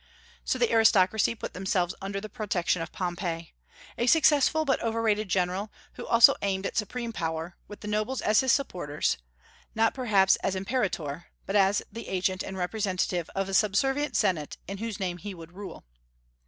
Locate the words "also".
6.07-6.33